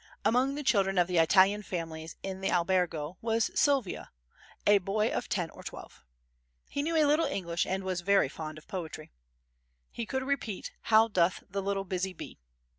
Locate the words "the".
0.55-0.63, 1.05-1.19, 2.41-2.49, 11.47-11.61